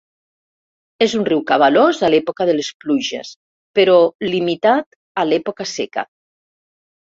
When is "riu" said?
1.27-1.43